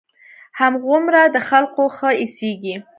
هماغومره 0.59 1.21
د 1.35 1.37
خلقو 1.49 1.83
ښه 1.95 2.09
اېسېږي. 2.21 2.75